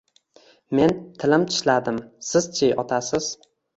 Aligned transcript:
Men 0.77 0.93
tilim 1.23 1.45
tishladim, 1.51 1.99
siz-chi 2.31 2.71
otasiz 2.85 3.29